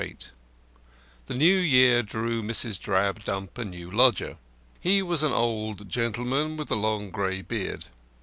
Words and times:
VIII 0.01 0.17
The 1.27 1.35
New 1.35 1.57
Year 1.57 2.01
drew 2.01 2.41
Mrs. 2.41 2.79
Drabdump 2.79 3.55
a 3.59 3.63
new 3.63 3.91
lodger. 3.91 4.37
He 4.79 5.03
was 5.03 5.21
an 5.21 5.31
old 5.31 5.87
gentleman 5.87 6.57
with 6.57 6.71
a 6.71 6.75
long 6.75 7.11
grey 7.11 7.43
beard. 7.43 7.85